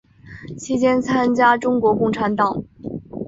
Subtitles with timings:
[0.57, 2.63] 期间参加中国共产党。